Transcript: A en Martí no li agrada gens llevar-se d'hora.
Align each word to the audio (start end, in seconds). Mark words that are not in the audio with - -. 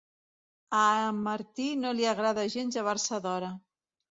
A 0.77 0.85
en 1.09 1.19
Martí 1.27 1.67
no 1.83 1.91
li 1.99 2.09
agrada 2.15 2.49
gens 2.55 2.79
llevar-se 2.79 3.21
d'hora. 3.27 3.53